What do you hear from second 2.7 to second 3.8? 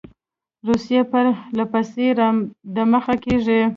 دمخه کیږي.